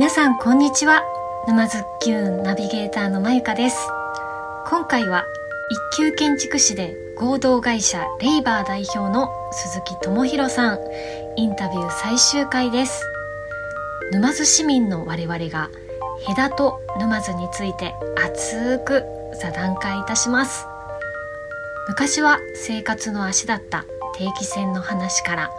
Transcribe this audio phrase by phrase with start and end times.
[0.00, 1.04] 皆さんこんにちは。
[1.46, 3.76] 沼津きゅんナビゲーターのまゆかです。
[4.66, 5.26] 今回は
[5.92, 10.78] 一級建築士で合同会社レイバー代表の鈴木智弘さん。
[11.36, 13.04] インタビュー最終回です。
[14.10, 15.68] 沼津市民の我々が
[16.26, 19.04] ヘダと沼津について熱く
[19.38, 20.64] 座談会いたします。
[21.88, 23.84] 昔は生活の足だった
[24.16, 25.50] 定期船の話から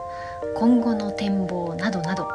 [0.56, 2.28] 今後の展望などなど。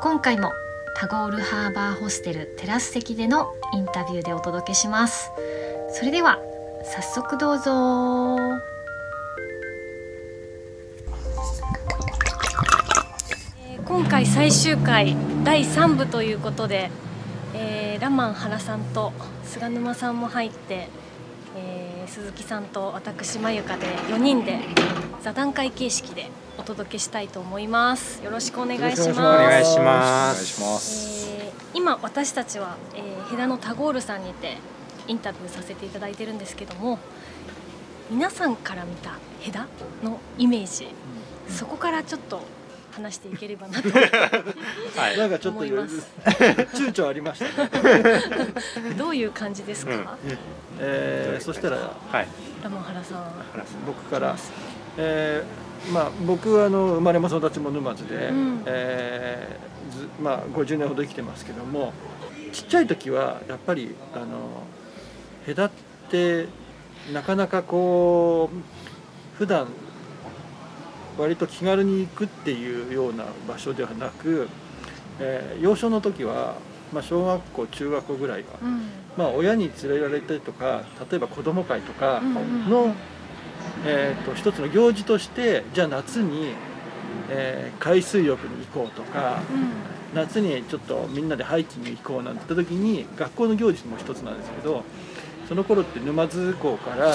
[0.00, 0.50] 今回も
[0.98, 5.30] タゴールハーバーホステルテラス席でのインタビューでお届けします。
[5.90, 6.38] それでは
[6.84, 8.38] 早速どうぞ。
[13.68, 15.14] えー今回最終回
[15.44, 16.90] 第3部ということで、
[17.52, 19.12] えーラマン原さんと
[19.44, 20.88] 菅沼さんも入って、
[21.56, 24.60] えー鈴木さんと私まゆかで4人で
[25.22, 28.22] 座談会形式でお届けしたいと思います。
[28.22, 29.20] よろしくお願いします。
[29.20, 30.32] お願いしま
[30.78, 31.28] す。
[31.30, 34.56] えー今私たちは、えー、ヘダのタゴールさんにて
[35.08, 36.98] インタビューさせていただいてるんですけども
[38.08, 39.66] 皆さんから見たヘダ
[40.02, 40.88] のイメージ、
[41.48, 42.40] そこからちょっと
[42.96, 43.88] 話していければなと。
[43.90, 45.18] はい。
[45.18, 46.08] なんかちょっと思います。
[46.24, 48.94] 躊躇ありましたね。
[48.96, 50.06] どういう感じですか、うん。
[50.80, 52.26] えー、そしたらはい。
[52.62, 53.18] ラモン原さん
[53.52, 53.84] 原さん。
[53.86, 54.36] 僕から、
[54.96, 58.62] えー、まあ僕はあの生まれも育ちも沼津で、うん。
[58.66, 61.92] えーずまあ50年ほど生きてますけども、
[62.52, 64.64] ちっちゃい時はやっぱりあの
[65.46, 66.48] 隔って
[67.12, 69.68] なかなかこう普段
[71.18, 74.48] 割と気軽に行くっていうような場所ではなく、
[75.20, 76.56] えー幼少の時は、
[76.92, 78.82] まあ、小学校中学校ぐらいはうん。
[79.16, 82.94] まあ、親に連れられたりとか例えば子ども会とかうんうんの、
[83.86, 86.54] えー、と一つの行事としてじゃあ夏に、
[87.30, 89.40] えー海水浴に行こうとか
[90.14, 94.84] 夏にちょっとみんなでハイキング行こうなんて言った時に学校の行事も一つなんですけど
[95.48, 97.08] その頃って沼津港から、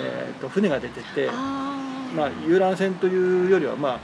[0.00, 1.28] えー、と船が出てて、
[2.16, 4.00] まあ、遊覧船というよりは、まあ、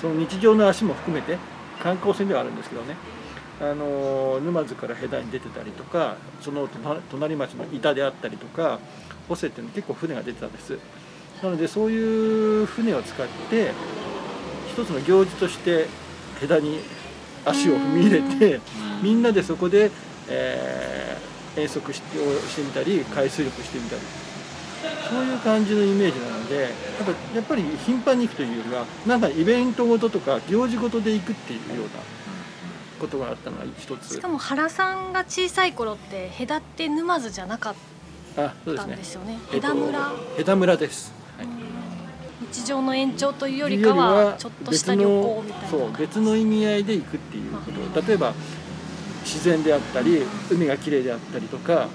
[0.00, 1.38] その日常の足も含めて
[1.82, 2.96] 観光船ではあるんですけどね。
[3.58, 6.68] あの沼津から戸田に出てたりとかその
[7.10, 8.80] 隣町の板であったりとか
[9.28, 10.78] ホセっていうの結構船が出てたんです。
[11.42, 13.72] なのでそういう船を使って
[14.70, 15.86] 一つの行事として
[16.38, 16.80] 戸田に
[17.46, 18.60] 足を踏み入れて
[19.02, 19.90] みんなでそこで、
[20.28, 24.02] えー遠足してみたり海水浴してみたり。
[25.08, 26.72] そういう感じのイメージなのですやっ
[27.04, 31.90] ぱやっぱり頻繁に行くというよりはなんかイベントごととか行事ごとで行くっていうような
[33.00, 34.14] ことがあったのが一つ。
[34.14, 37.74] しかも原さんが小さい頃ってヘダって沼津じゃなかっ
[38.34, 39.38] たすねんですよね。
[39.52, 41.46] えっとヘダ村、ヘダ村です、はい。
[42.52, 48.06] 日常の延長というよりかはちょっとした旅行みたいなそう別の意味合いで行くっていうこと。
[48.06, 48.34] 例えば
[49.24, 51.86] 自然であったり海が綺麗であったりとかうんうん。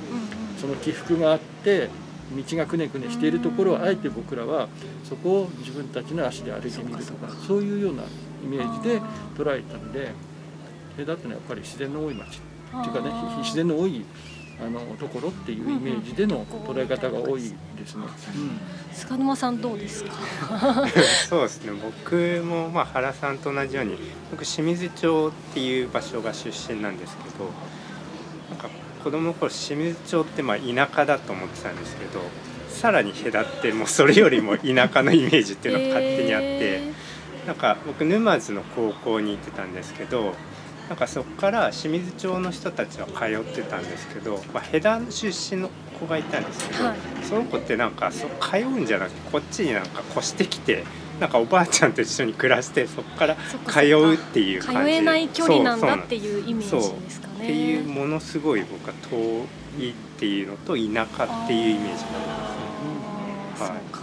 [0.60, 1.90] その起伏があって
[2.36, 4.68] 道がくねくねしているところをあえて僕らは
[5.03, 8.03] そこを自分たちの足で歩いてみるとかそういうような
[8.44, 9.02] イメージで
[9.38, 10.12] 捉えたので
[10.94, 14.03] それだってのはやっぱり自然の多い町っていうかね自然の多い
[14.64, 18.03] あのところっていうイメージでの捉え方が多いですね。
[18.94, 20.12] 菅沼さんどうですか？
[21.28, 21.72] そうですね。
[21.81, 23.97] 僕もまあ原さんと同じように、
[24.30, 27.50] 僕清水町っていう場所が出身なんですけど、
[28.52, 28.70] なんか
[29.04, 32.22] 子供の頃清水町ってまあ田舎だと思ってたんですけど、
[32.70, 36.48] さらに隔ってもうそれよりも田舎のイメージっていうのが勝手にあって。
[36.62, 36.94] え
[37.46, 40.34] なんか僕沼津の高校に行ってたんですけど
[40.90, 45.70] なんかそこから清水町の人たちは通ってたんですけど、まあ、ヘダ出身の
[46.00, 46.98] 子がいたんですけど、はい。
[47.24, 50.84] その子ってなんかそう通うんじゃなくてこっちになんか越してきて
[51.20, 53.38] なんかおばあちゃんと一緒に暮らしてそこから
[53.68, 54.92] 通うっていう通感じ。
[54.92, 59.18] えない距離なんだっていうイメージですっていうものすごい僕は遠
[59.84, 63.66] いっていうのと田舎っていうイメージなんですね。
[63.66, 64.02] はい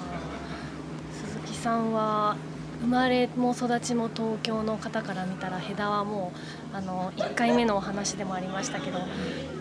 [1.25, 2.37] 鈴木さんは
[2.81, 6.33] 生まれも育ちも東京の方から見たらヘダはも
[6.73, 8.99] うあの1回目のお話でもありましたけど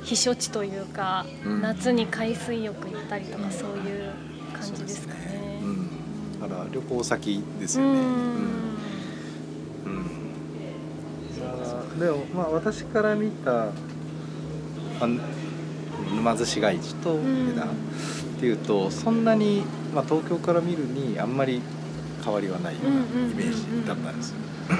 [0.04, 4.12] 避暑地というか、うん夏に海水浴行ったりとかそういう
[4.54, 5.60] 感じですかね。
[5.64, 6.40] うん。
[6.42, 8.00] だから旅行先ですうよね。
[8.00, 8.77] んうん。
[12.00, 13.72] でもまあ私から見たあ
[16.16, 17.52] 沼津市街地とん。
[17.52, 19.64] 枝っていうとそんなに
[19.94, 21.62] まあ東京から見るにあんまり
[22.24, 24.36] 変わりはないようなイメージだったんですよ。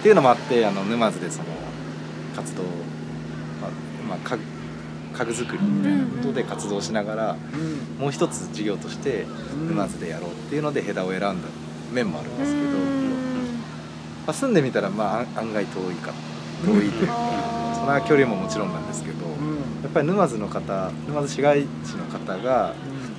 [0.00, 1.44] っていうのもあってあの沼津でその
[2.34, 2.68] 活動、ま
[3.68, 3.70] あ
[4.08, 4.38] まあ、家
[5.16, 7.36] 家具作りみたいなことで活動しながら
[7.98, 9.24] もう一つ事業として
[9.68, 11.32] 沼津でやろうっていうので枝を選んだ
[11.92, 13.03] 面もあるんですけど、
[14.26, 16.12] まあ、住んでみたらまあ案案外遠いか
[16.64, 17.14] 遠いというか。
[17.74, 19.56] その距離ももちろんなんですけどうん。
[19.82, 22.72] やっぱり沼津の方沼津市街地の方が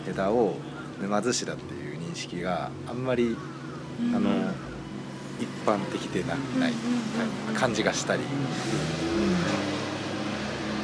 [0.10, 0.56] 枝を
[1.00, 3.38] 沼津市だっていう認識があんまり
[4.16, 4.30] あの
[5.40, 6.74] 一般的でなない
[7.54, 8.26] 感じがしたり、う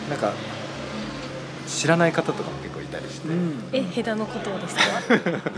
[0.07, 0.09] ん。
[0.11, 0.33] なんか
[1.67, 3.63] 知らない方とかも結構いたりして、うん。
[3.73, 4.81] えヘダのことをですか？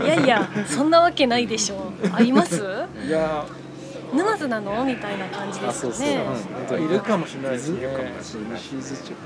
[0.04, 2.08] いやいやそんなわけないでしょう。
[2.14, 2.62] あります？
[3.06, 3.44] いや
[4.14, 4.84] 沼津なの？
[4.84, 6.24] みたいな感じですかね。
[6.84, 7.86] いるかもしれないですね。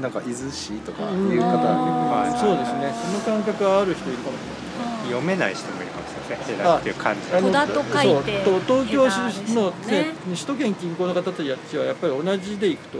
[0.00, 1.31] なんか伊豆市とかうん。
[1.31, 2.93] いう方そうですね。
[3.25, 4.58] その感覚はある人いるかもしれない。
[5.08, 8.61] 読めない人もいるかもしれませんヘダっていう漢字あの戸田と書いてそう。
[8.61, 11.49] と東京市の、ね首都圏近郊の方たち
[11.79, 12.99] はやっぱり同じで行くと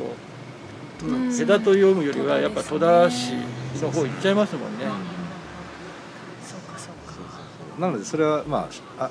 [1.05, 1.33] うん。
[1.33, 3.35] 枝と読むよりはやっぱ戸田市
[3.83, 4.85] の方行っちゃいますもんね。
[6.43, 7.81] そうかそうか。
[7.81, 8.69] なのでそれはま
[8.99, 9.11] ああ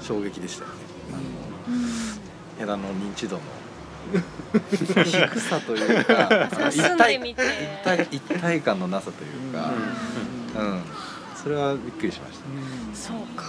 [0.00, 0.83] 衝撃でしたよね
[2.72, 3.42] あの枝の認知度の
[4.70, 7.42] 低さというか一体住んでみて。
[7.42, 9.70] 一体一体感のなさというか、
[10.60, 10.82] うん。
[11.34, 12.44] それはびっくりしました。
[12.48, 12.62] ね。
[12.94, 13.44] そうか。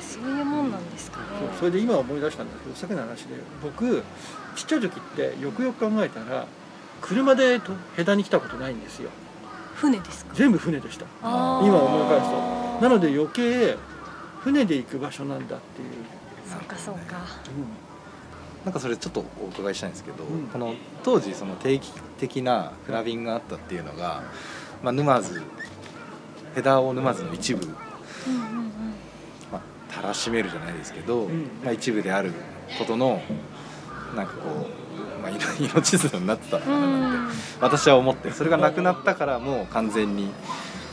[0.00, 1.26] そういうもんなんですかね。
[1.38, 4.02] そうそれで今思い出したんだけどさっきの話で僕
[4.56, 6.46] ちっちゃい時ってよくよく考えたら
[7.00, 9.10] 車でと枝に来たことないんですよ。
[9.76, 10.34] 船ですか？
[10.34, 11.06] 全部船でした。
[11.22, 12.78] 今思い返すと。
[12.82, 13.76] なので余計
[14.44, 15.88] 船で行く場所なんだっていう、
[16.50, 17.16] そうかそうか
[18.64, 20.46] なんかそれちょっとお伺いしたいんですけど、うん。
[20.48, 24.22] この当時その定期的な船便があったっていうのが、
[24.82, 25.42] まあ、沼津
[26.56, 27.66] 枝を沼津の一部、
[29.50, 29.60] まあ、
[29.92, 31.50] たらしめるじゃないですけど、うん。
[31.64, 32.32] まあ、一部である
[32.78, 33.20] ことの
[34.14, 34.66] なんかこ
[35.18, 37.28] う、まあ、命 命綱になってたのかななん。
[37.28, 40.30] て私は思ってそれがなくなったからもう完全に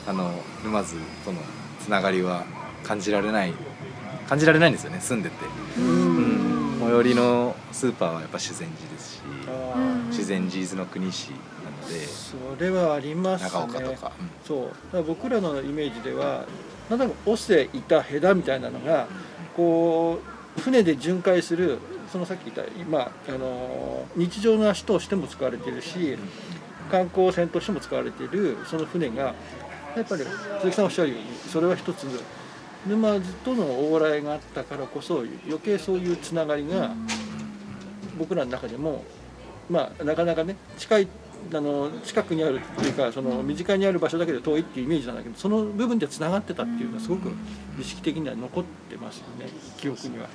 [0.08, 0.32] あの
[0.64, 1.40] 沼津との
[1.84, 2.46] つながりは
[2.84, 3.54] 感じられない
[4.28, 5.36] 感じられないんですよね住んでて、
[6.80, 10.14] 最寄りのスーパーはやっぱ修善寺ですしあうんー。
[10.14, 11.36] 修善寺伊豆の国市な
[11.70, 13.50] のでそれはありますね。
[13.52, 14.12] 長岡とか、
[14.46, 14.66] そう。
[14.66, 16.46] だから僕らのイメージでは
[16.90, 19.08] なんだか尾瀬いたヘダみたいなのが
[19.56, 20.20] こ
[20.58, 21.80] う船で巡回する
[22.12, 26.18] そのさっき言った今あの日常の足としても使われてるし
[26.90, 29.36] 観光船としても使われているその船が
[29.96, 30.24] やっぱり
[30.62, 32.06] 鈴木さんおっしゃるようにそれは一つ
[32.88, 36.92] 沼津との往来があったからこそ余計そういうつながりが
[38.18, 39.04] 僕らの中でも
[39.70, 41.08] まあなかなかね近い
[41.54, 47.32] あの近くにあるっていうかその身近にある場所だけで遠いっていうイメージなんだけどその部分でつながってたっていうのはすごく
[47.80, 50.28] 意識的には残ってますよね記憶には。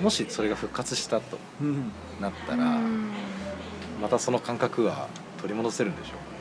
[0.00, 3.10] もしそれが復活したとうんなったら、うん。
[4.00, 5.08] またその感覚は
[5.38, 6.34] 取り戻せるんでしょう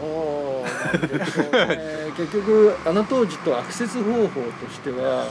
[0.00, 0.33] どうなん
[0.98, 5.26] 結局あの当時とアクセス方法としては、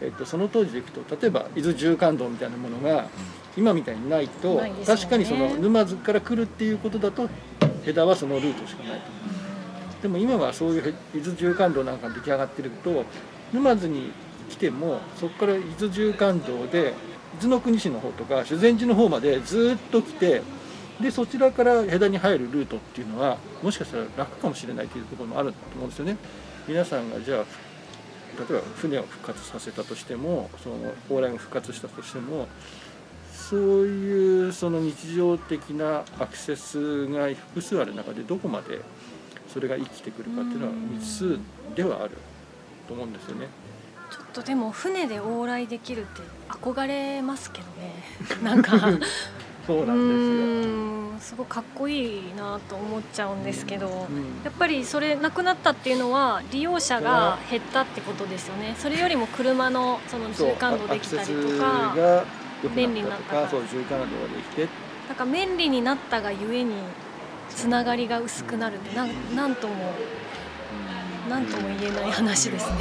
[0.00, 3.08] えっと、その当時でいくと例えば伊豆縦貫道みたいなものが
[3.56, 4.72] 今みたいにないとね。
[4.86, 7.28] 確かにその沼津から来るっていうことだと
[7.86, 9.06] 枝はそのルートしかないと。
[10.02, 13.04] でも今はそういう伊豆縦貫道なんか出来上がってると
[13.52, 14.12] 沼津に
[14.50, 16.94] 来てもそこから伊豆縦貫道で
[17.40, 20.42] 伊豆の国市の方とか修善寺の方までずっと来て
[21.00, 26.16] でそちらから枝に入るルートっていうのはもしかしたら楽かもしれないというところもあると思うんですよね。
[26.66, 27.44] 皆さんがじゃあ
[28.38, 30.76] 例えば船を復活させたとしてもその
[31.10, 32.48] 往来が復活したとしても
[33.32, 38.80] そういうその日常的なアクセスが複数ある中でどこまで
[39.52, 41.38] それが生きてくるかっていうのは未知数
[41.74, 42.10] ではある
[42.88, 43.46] と思うんですよね。
[44.10, 47.94] ちょっとでも船で往来できるって憧れますけどね
[48.42, 48.76] なんか
[49.66, 54.06] そううなんーんすごいかっこいいなと思っちゃうんですけどですよ。
[54.10, 54.44] うん。
[54.44, 58.74] やっぱりそれなくなったっていうのは利用者が減ったってことですよね。
[58.78, 61.94] それよりも車のそのそう縦貫道できたりとか
[62.74, 63.40] 便利にななっったたか。
[63.42, 64.06] らそう縦貫道が
[64.36, 64.68] できて
[65.08, 66.74] なんか便利になったがゆえに
[67.50, 69.74] つながりが薄くなるってなんなんとも
[71.30, 72.76] なんとも言えない話ですね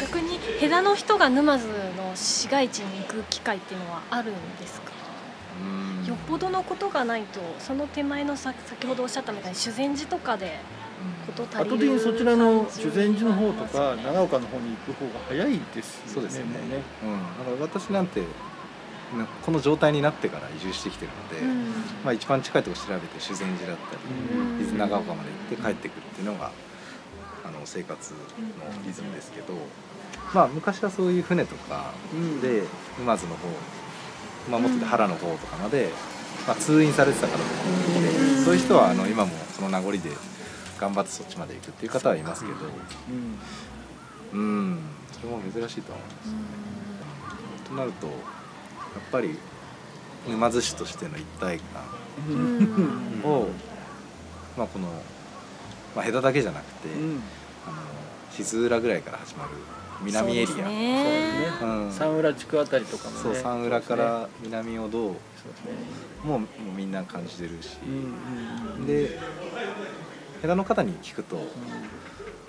[0.00, 4.92] 逆に戸田の人が沼津の市街地に行く機会っていうのはあるんですか？
[6.02, 6.06] うん。
[6.06, 10.58] よっぽどのことがないとその手前のさ先ほどおっしゃったみたいに修善寺とかで
[11.26, 16.12] こと足りる後的にそちらの修善寺の方とか長岡の方に行く方が早いですよね。
[16.14, 16.52] そうですよね。
[16.52, 16.60] ね
[17.04, 18.20] うん、だから私なんて
[19.16, 21.66] なこの状態になってから移住してきてるので、うん。
[22.04, 24.60] まあ、一番近いところ調べて修善寺だったりうん。
[24.60, 26.50] 伊豆長岡まで行って帰ってくるっていうのがあ
[27.60, 28.18] の生活の
[28.84, 29.54] リズムですけど、
[30.34, 32.62] まあ、昔はそういう船とかうんで
[32.98, 33.48] 沼津の方、
[34.50, 35.90] まあ、もっとで原の方とかまで、
[36.46, 39.98] まあ、通院されてた方とかもそういう人はあの今もその名残で
[40.80, 42.56] 頑張ってそっちまで行くっていう方はいますけど。
[44.32, 44.38] うん。
[44.40, 44.78] うん。
[45.12, 47.68] それも珍しいとは思います。
[47.68, 48.08] となると
[49.12, 49.38] ぱり
[50.28, 51.60] 沼津市としての一体
[52.28, 53.20] うん。
[53.22, 53.48] 感を、
[54.56, 54.88] まあ、この、
[55.94, 56.88] まあ、枝だけじゃなくて、
[58.32, 59.50] 静浦ぐらいから始まる
[60.02, 60.46] 南エリア。
[60.46, 61.90] そうですね。
[61.90, 63.22] 三浦地区あたりとかもね。
[63.22, 65.14] そう三浦から南をどう
[66.24, 66.40] もうもう
[66.76, 67.88] みんな感じてるし、う
[68.80, 69.18] んうで
[70.42, 71.36] 枝の方に聞くと、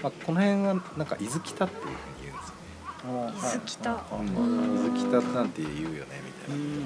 [0.02, 2.56] まあ、この辺はなんか伊豆北っていうふうに言うんですよ
[3.06, 3.82] うん伊豆北。
[3.82, 6.82] 伊豆北なんて言うよねみたいなこ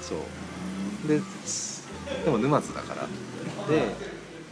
[0.00, 0.16] とで、そ
[1.04, 1.08] う。
[1.08, 1.88] です
[2.24, 3.06] でも沼津だから。
[3.68, 3.94] で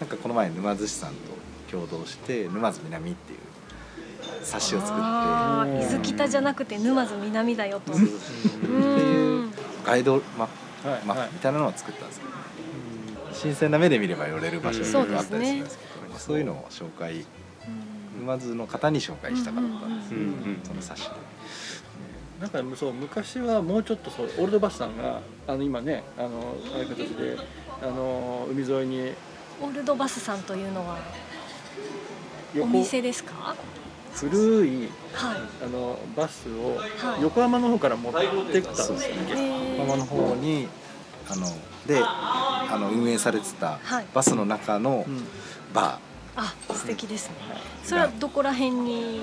[0.00, 1.38] なんかこの前沼津市さんと
[1.71, 3.39] 共同して沼津南っていう
[4.43, 5.01] 冊子を作って。
[5.85, 7.93] 伊豆北じゃなくて沼津南だよと。
[7.93, 9.51] っていう
[9.85, 10.49] ガイドマッ
[10.83, 11.05] プはいはい。
[11.05, 12.33] マップみたいなのを作ったんですけど、
[13.33, 17.25] 新鮮な目で見れば寄れる場所があったりするんですけど、まあそういうのを紹介
[18.21, 20.15] 沼津の方に紹介したかったんです。
[20.15, 20.61] よ、うんうん。
[20.65, 21.15] その冊子で。
[22.41, 27.37] なんかそう昔はもうちょっとそうオールドバスさんがあの今ねあのああいう形で
[27.83, 29.13] あの海沿いに。
[29.61, 30.99] オールドバスさんというのは
[32.55, 33.55] お横店ですか？
[34.14, 35.40] 古いはい。
[35.64, 37.23] あのバスをはい。
[37.23, 38.99] 横浜の方から持ってきたんですね。
[39.35, 40.69] ー横浜の方に
[41.28, 41.47] あの
[41.87, 44.07] であの運営されてたはい。
[44.12, 45.25] バスの中のうん。
[45.73, 46.00] バ
[46.37, 47.35] あ素敵ですね。
[47.85, 49.21] それはどこら辺に？
[49.21, 49.23] ー、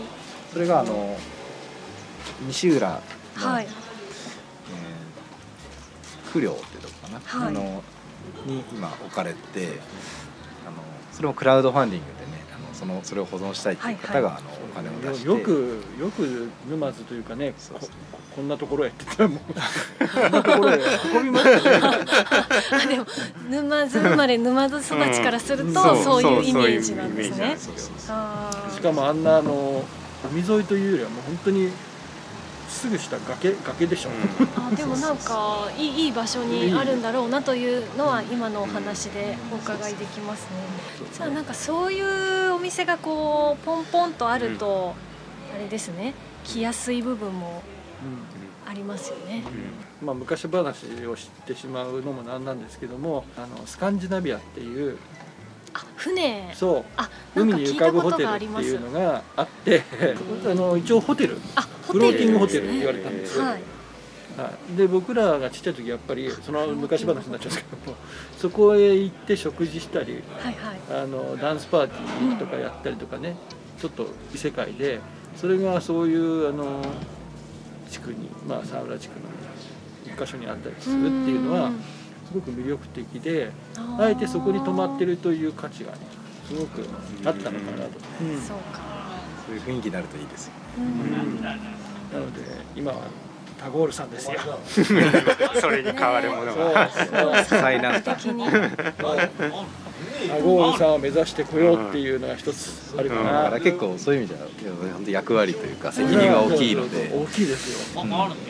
[0.54, 1.18] それがあの
[2.48, 3.02] 西浦
[3.38, 3.66] の、はい。
[3.66, 7.48] えー、九両ってとこかな、はい。
[7.50, 7.84] あの
[8.46, 9.80] に今置かれて
[10.68, 10.78] あの
[11.12, 12.35] それもクラウドファンディングでね
[12.76, 14.38] そのそれを保存したいっていう方が、はい。
[14.38, 15.28] あのお金を出して。
[15.28, 17.90] よくよく沼津というかねそうそう。
[18.12, 18.90] ここんなところへ。
[18.90, 19.40] って言ったらもう
[20.22, 20.80] こんなところへ
[21.16, 21.80] 運びましたね。
[22.72, 23.06] あでも
[23.50, 27.58] 沼津生まれ沼津育ちからすると、うんそういうイメそうそういうージなんですね
[28.74, 29.84] しかもあんなあの
[30.32, 31.70] 海沿いというよりはもう本当に
[32.76, 34.10] すぐ下崖崖でしょ。
[34.58, 40.50] あでもなんかいいいい場所にあるんだろうなというのは今のお話でお伺いできますね。
[41.14, 44.94] じゃあなんかそういうお店がこうポンポンとあると、
[45.56, 46.14] あれですね。
[46.44, 47.64] 来やすい部分も
[48.68, 49.44] ありますよね。
[50.02, 55.25] まあ、昔話を知ってしまうのもなんなんですけどもあのスカンジナビアっていうあ
[56.06, 56.54] 船。
[56.54, 56.86] そう。
[56.98, 58.82] あ海に浮かぶホテルっていう。
[58.82, 59.82] のがあって。
[60.46, 61.38] あの一応ホテル。
[61.56, 63.54] あフローティングホテルって言われたんですよ、はい。
[64.38, 67.98] はい、で僕らがちっちゃい時やっぱりその昔話になっちゃうんですけども
[68.38, 71.04] そこへ行って食事したりはいはい。
[71.04, 73.38] あのダンスパーティーとかやったりとかね
[73.80, 75.00] ちょっと異世界で
[75.36, 76.82] それがそういうあの
[77.90, 79.26] 地区にまあ沢浦地区の
[80.14, 81.72] 一箇所にあったりするっていうのは
[82.28, 83.52] すごく魅力的で
[83.98, 85.98] あえてそこに泊まってるという価値がね
[86.48, 86.86] すごく
[87.26, 87.92] あったのかなと。
[88.22, 88.42] うん。
[88.42, 88.82] そうか。
[89.48, 90.54] そういう雰囲気になるといいですよ。
[90.78, 91.42] うん。
[91.42, 92.42] なので
[92.76, 93.00] 今は
[93.60, 94.40] タゴールさんですよ。
[95.60, 97.60] それに変わるものそうがそう。
[97.62, 98.46] 最難関的に。
[98.46, 98.56] タ
[100.44, 103.44] ゴールさんを目指してこようっていうのが一つあるかだな。
[103.44, 104.48] から結構そういう意味では
[104.94, 108.02] 本当役割というか責任が大きいので、大きいですよ。
[108.04, 108.10] うん。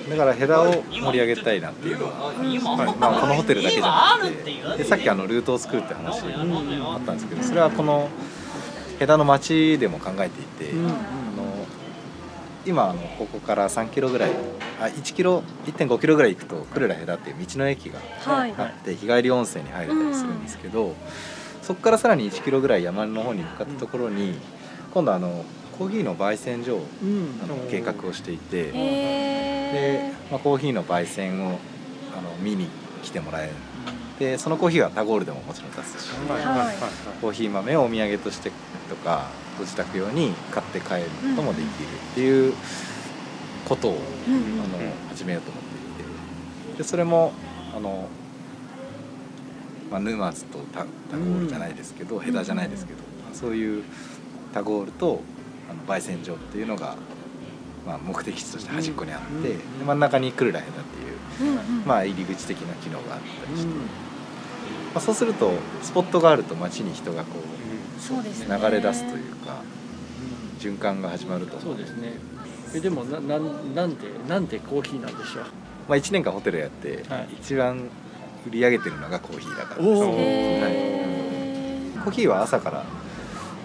[0.10, 2.60] だからヘダを盛り上げたいなっていうのは、はい。
[2.98, 4.78] まあ、このホテルだけじゃなくて。
[4.78, 8.10] でさっきあのルートを作るって話あったんですけどそれはこの
[9.00, 10.88] ヘダの街でも考えていて、うん。
[10.88, 10.96] あの
[12.66, 14.32] 今あのここから3キロぐらい
[14.82, 18.54] あ1キロ1.5キロぐらい行くとクルラヘダっていう道の駅がはい。
[18.58, 20.96] あって日帰り温泉に入れたりするんですけど、
[21.66, 24.38] そこからさらに1キロぐらい山の方に向かったところに
[24.94, 25.44] 今度あの
[25.80, 27.40] コーヒーの焙煎所をうん。
[27.44, 28.72] あの計画をしていて。
[28.72, 31.60] でへ、まあ、コーヒーの焙煎を
[32.16, 32.68] あの見に
[33.04, 33.54] 来てもらえる。
[34.20, 36.10] でそのコーヒーはタゴールでももちろん出すし
[37.20, 38.50] コーヒー豆をお土産として
[38.88, 41.02] とかご自宅用に買って帰る
[41.36, 42.54] こともできるっていう
[43.68, 43.98] ことを、あの
[45.10, 45.76] 始めようと思って
[46.74, 46.78] いて。
[46.78, 47.34] でそれも
[47.76, 48.08] あの、
[49.92, 53.00] まあ、沼津とタタゴールじゃないですけど、ヘダじゃないですけど、
[53.34, 53.84] そういう
[54.54, 55.22] タゴールと
[55.70, 56.96] あの焙煎所っていうのが、
[57.86, 59.44] まあ、目的地として端っこにあって、うん。
[59.44, 61.86] で真ん中にクルラヘダっていう、うんうん。
[61.86, 63.80] まあ、入り口的な機能があったりして、うん。
[63.80, 63.86] ま
[64.96, 65.52] あ、そうすると
[65.82, 67.56] スポットがあると街に人がこう。
[67.98, 69.64] 流れ出すというか
[70.60, 71.56] 循環が始まると。
[71.56, 72.14] 思そうですね。
[72.76, 75.44] えでもななんなんでなんでコーヒーなんでしょう？
[75.88, 77.30] まあ、1年間ホテルやって、はい。
[77.40, 77.90] 一番
[78.48, 79.82] 売り上げてるのがコーヒーだから。
[79.82, 82.04] おですーへー。
[82.04, 82.84] コーヒーは朝から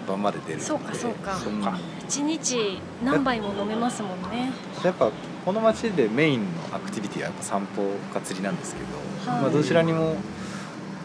[0.07, 0.65] 晩まで出るので。
[0.65, 1.71] そうかそうか。
[1.71, 4.51] ん一日何杯も飲めますもんね。
[4.83, 5.11] やっぱ
[5.45, 7.83] この街でメインのアクティビティはやっぱ散歩
[8.13, 9.41] か釣りなんですけど、はい。
[9.43, 10.15] まあ、どちらにも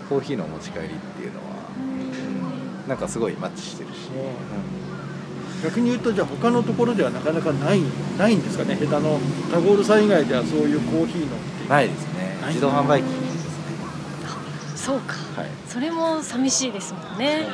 [0.09, 1.45] コーヒーのお持ち帰りっていうのは、
[1.77, 1.85] うん。
[1.91, 5.63] うんなんかすごいマッチしてるし、う。
[5.63, 5.65] ん。
[5.65, 7.81] 逆に言うとじゃあ他のところではなかなかない
[8.19, 8.75] ないんですかね？
[8.77, 9.19] ヘタの
[9.51, 11.37] タゴールさん以外ではそういうコーヒーの
[11.69, 12.37] ないですね。
[12.49, 13.07] 自動販売機。
[13.07, 13.26] ですね
[14.87, 15.15] そうか。
[15.41, 15.51] はい。
[15.69, 17.47] それも寂しいですもんね。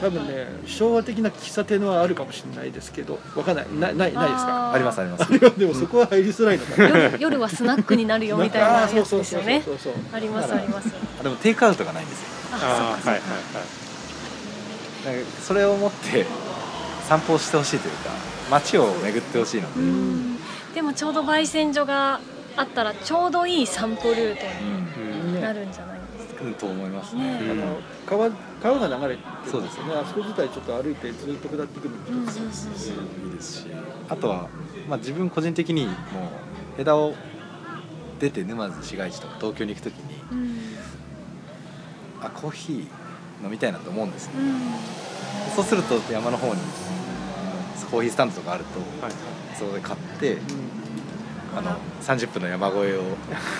[0.00, 3.66] 多分ね昭和的な喫茶店はあるかもしれないですけどわかんない。
[3.80, 4.70] なないないですか？
[4.70, 5.30] ーありますあります。
[5.58, 6.88] でもそこは入りづらいのかな。
[6.88, 9.62] 夜夜はスナックになるよみたいなやつですよね。
[9.64, 10.88] そうそうそうそうありますあります。
[11.20, 12.26] あでもテイクアウトがないんですよ。
[12.52, 12.68] ああ
[13.06, 13.20] あはいはい
[15.14, 16.26] なんかそれを持って
[17.08, 18.10] 散歩をしてほしいというか
[18.50, 20.36] 街を巡ってほしいので、うん。
[20.74, 22.20] でもちょうど焙煎所が
[22.56, 24.42] あったらちょうどいい散歩ルート
[25.00, 25.26] うん。
[25.28, 26.00] にねなるんじゃない
[26.54, 27.40] と思いますね。
[27.40, 28.30] ねあの川
[28.62, 29.94] 川が流れてるそうですね。
[29.94, 33.66] あそこ自体ちょっと歩いてずっと下ってくるのもいいですし。
[34.08, 34.48] あとは、
[34.88, 35.94] まあ、自分個人的にもう
[36.80, 37.14] 枝を
[38.20, 40.56] 出て沼津市街地とか東京に行く時にうん。
[42.22, 45.54] あコーヒー飲みたいなと思うんですねうん。
[45.54, 46.60] そうすると山の方に
[47.90, 49.14] コーヒースタンドとかあるとはい。
[49.56, 50.85] そこで買ってうん
[51.56, 53.02] あの30分の山越えを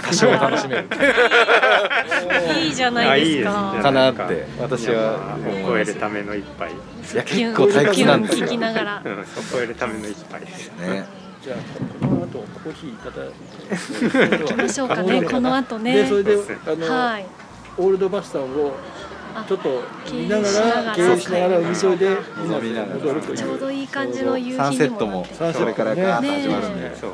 [0.05, 0.85] 多少楽しめる。
[2.61, 3.51] いいじゃないですか。
[3.55, 3.83] あいいですね。
[3.83, 6.73] かなって私は山を越えるための一杯。
[6.73, 6.75] い
[7.17, 8.47] や結構退屈なんですよ。
[8.47, 10.71] 聞きながらうんそう越えるための一杯です。
[10.79, 11.07] ね。
[11.43, 15.23] じゃあこの後コーヒーいただきましょうかね。
[15.23, 15.95] この後ね。
[15.95, 16.37] でそれで
[16.67, 17.27] あの、はい。
[17.79, 18.77] オールドバスターを
[19.35, 20.83] あちょっと見ながら。
[20.83, 23.37] ら経営しながら海沿いで飲みながら戻るという。
[23.39, 26.89] ちょうどいい感じの夕日にセットももなってサンセットそれからガーッとね始まるんで。
[26.91, 27.11] ねそう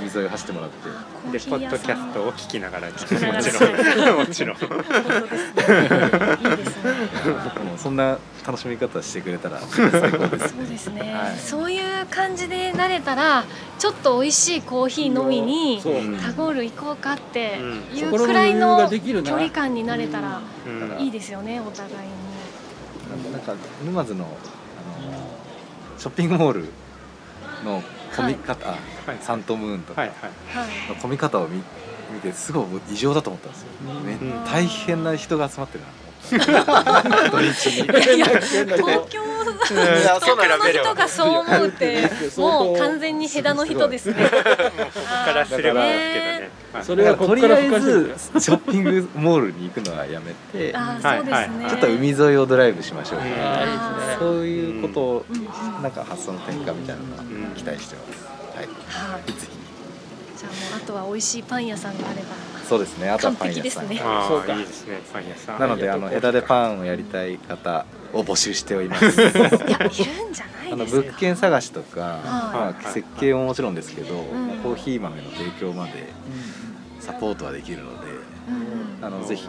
[0.00, 0.88] 海沿いを走ってもらって。
[1.38, 4.16] でポッドキャストを聞きながらきながらもちろん。
[4.18, 4.56] もちろん。
[4.56, 4.60] い
[6.54, 6.90] いですね。
[7.64, 10.48] もうそんな楽しみ方してくれたら 最高です。
[10.48, 11.38] そうですね、はい。
[11.38, 13.44] そういう感じで慣れたら
[13.78, 15.82] ちょっと美味しいコーヒー飲みに
[16.22, 17.98] タゴール行こうかってうん。
[17.98, 18.98] いうくらいの距
[19.36, 20.68] 離感になれたらう
[21.00, 21.00] ん。
[21.00, 23.32] いいですよねお互いに。
[23.32, 23.54] なんか
[23.84, 24.30] 沼津のあの
[25.98, 26.68] ショッピングモール
[27.64, 27.82] の
[28.16, 28.78] 混み方、はい。
[29.20, 30.00] サントムーンとか。
[30.00, 30.30] はいはい。
[30.56, 30.88] はい。
[30.88, 31.62] の混み方を見
[32.12, 33.68] 見てすごい異常だと思ったんですよ、
[34.04, 34.44] めうん。
[34.44, 37.30] 大変な人が集まってるなと思った。
[37.30, 37.82] 土日に。
[37.82, 44.16] 東京や東京の人がそう思うってもう完全にヘダの人ですね。
[46.82, 53.24] それはことりあえずくショッピングモールに行くのはやめてちょっと海沿いをドライブしましょうか、
[54.18, 55.24] そういうことを
[55.82, 57.50] なんか発想の転換みたいなのはうん。
[57.56, 58.26] 期待してます、
[58.56, 58.66] はい。
[58.66, 59.32] はい。
[59.32, 59.69] ぜひ
[60.40, 62.28] じゃあもうあとは美味しいパン屋さんがあれば
[62.66, 63.10] そうですね。
[63.10, 64.54] あとは完パン屋さん、璧ですねあそうか。
[64.54, 65.00] あいいですね。
[65.12, 65.60] パン屋さん。
[65.60, 69.04] なのであの枝でパンをやりたい方を募集しております。
[69.20, 69.90] いやいるん
[70.32, 71.02] じゃないあのですか。
[71.02, 72.20] 物件探しとか、はい。
[72.22, 74.60] まあ、設計ももちろんですけど、ん。
[74.62, 76.08] コーヒー豆の提供まで
[77.00, 78.06] サポートはできるので
[79.00, 79.48] うんあのぜひ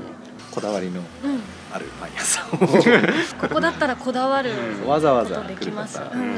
[0.51, 1.01] こだわりの
[1.73, 2.49] あるパン屋さん
[3.39, 4.51] ここだったらこだわる
[4.86, 6.32] をわざわざ来るきます、方うん。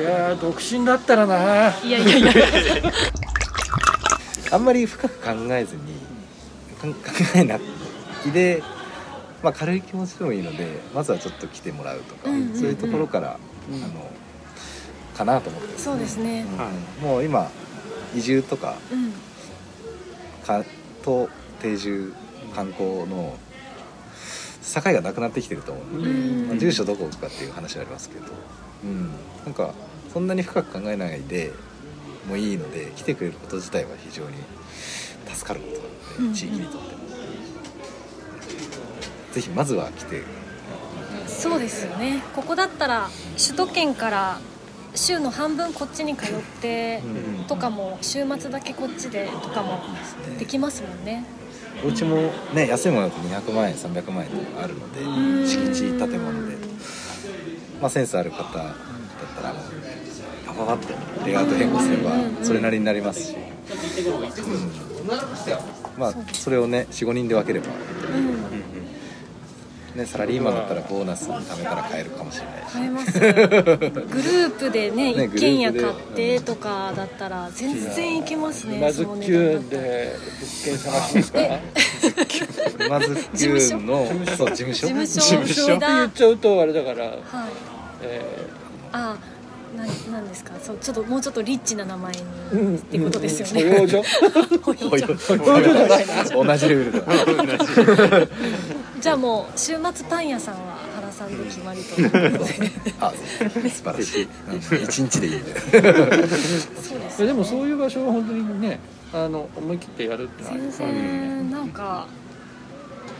[0.00, 2.32] いやー独身だったらないやいやいや
[4.52, 5.82] あんまり深く考えずに
[6.80, 6.94] 考
[7.34, 8.62] えないで、
[9.42, 12.54] まあ、軽い気持ちでもいいのでまずはちょっと来てもらうとか、うんうんうん。
[12.54, 13.38] そういうところから、
[13.70, 13.82] うん。
[13.82, 14.10] あの
[15.16, 16.46] かなと思って、そうですね。
[17.00, 17.50] うんもう今
[18.14, 19.12] 移住とかうん。
[20.46, 20.64] か
[21.02, 21.28] と
[21.60, 22.12] 定住
[22.54, 23.38] 観光の
[24.62, 26.48] 境がなくなってきてると思うので、うん。
[26.48, 28.26] まあ住所どこ置くかっていう話はありますけど、
[28.84, 29.10] うん、
[29.44, 29.72] なんか
[30.12, 31.52] そんなに深く考えないで
[32.26, 34.36] もいいので来てくれること自体は非常に
[35.32, 35.66] 助かるこ
[36.16, 37.02] となので、地域にとっても。
[39.32, 40.22] ぜひまずは来て。
[41.26, 42.22] そうですよね。
[42.34, 43.08] ここだったら
[43.38, 44.38] 首都圏から
[44.94, 47.02] 週の半分こっちに通って
[47.38, 47.44] うん。
[47.44, 49.80] とかも週末だけこっちでとかも
[50.38, 51.24] できますもんね。
[51.84, 55.46] お家もね安いものだと200万円300万円とかあるのでん。
[55.46, 56.56] 敷地建物で、
[57.80, 58.74] まあ、センスある方だっ
[59.34, 59.62] たらもう
[60.52, 60.94] パパパって
[61.26, 65.08] レイアウト変更すればうんそれなりになりますし、うん。
[65.98, 68.62] まあそれをね45人で分ければ、うん。
[69.96, 72.72] ね、サラリーマンだったらボーナスのためから買えるかもしれないし。
[72.72, 73.20] 買えます。
[73.20, 81.38] グループでねね一軒家買ってとかだったら全然いけますねまずその値急段だったらで物件探しますか
[82.78, 87.18] 沼津急のそう事務所事務所事務梅所って言っちゃうとあれだから、はい
[88.04, 88.22] え
[88.92, 89.16] あ
[89.76, 90.52] ななんですか？
[90.62, 92.76] そうちょっともうちょっとリッチな名前にーうん。
[92.76, 94.02] っていうことですよ保ね養所
[96.44, 97.00] 同じレベルだ。
[99.00, 100.60] じゃあもう週末パン屋さんは
[100.94, 102.20] 原さんで決まりと素晴
[103.98, 104.22] らしい。
[104.24, 104.28] う
[104.80, 105.40] ん一日でいいね。
[105.70, 105.78] そ
[106.96, 107.22] うです。
[107.22, 108.78] えでもそういう場所は本当にね
[109.12, 112.06] あの思い切ってやるって全然なんか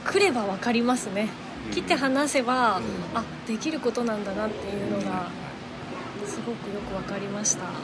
[0.06, 1.28] 来れば分かりますね。
[1.72, 2.80] 来て話せば、
[3.14, 5.30] あできることなんだなっていうのがす
[6.44, 7.74] ごくよくわかりました、はい、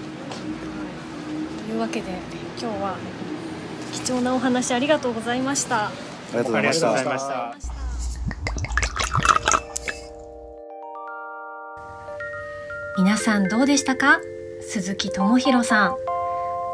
[1.67, 2.11] というわけで
[2.61, 2.97] 今日は
[3.93, 5.87] 貴重なお話ありがとうございました。
[5.87, 5.91] あ
[6.33, 6.93] りがとうございました。
[6.93, 7.55] ました
[12.99, 14.19] 皆さんどうでしたか？
[14.61, 15.97] 鈴木智弘さん。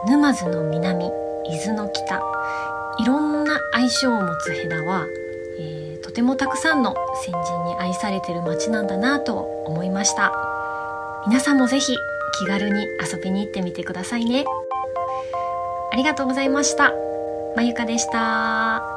[0.09, 1.11] 沼津の南伊
[1.67, 2.23] 豆の北。
[2.99, 5.07] いろんな愛称を持つヘダは、
[5.59, 6.95] えーとてもたくさんの
[7.25, 10.33] 先人に愛されてる街なんだなと思いました
[11.27, 11.97] 皆さんもぜひ
[12.39, 14.45] 気軽に遊びに行ってみてくださいね。
[15.91, 16.93] ありがとうございました。
[17.57, 18.94] まゆかでした。